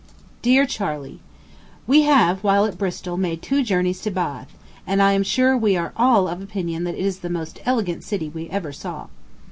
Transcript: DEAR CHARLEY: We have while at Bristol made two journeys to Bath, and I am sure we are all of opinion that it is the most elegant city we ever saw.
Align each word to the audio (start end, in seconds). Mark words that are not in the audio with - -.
DEAR 0.41 0.65
CHARLEY: 0.65 1.19
We 1.85 2.01
have 2.09 2.43
while 2.43 2.65
at 2.65 2.75
Bristol 2.79 3.17
made 3.17 3.43
two 3.43 3.61
journeys 3.63 4.01
to 4.01 4.09
Bath, 4.09 4.51
and 4.87 4.99
I 4.99 5.11
am 5.11 5.21
sure 5.21 5.55
we 5.55 5.77
are 5.77 5.93
all 5.95 6.27
of 6.27 6.41
opinion 6.41 6.85
that 6.85 6.95
it 6.95 7.05
is 7.05 7.19
the 7.19 7.29
most 7.29 7.59
elegant 7.67 8.03
city 8.03 8.27
we 8.27 8.49
ever 8.49 8.71
saw. 8.73 9.09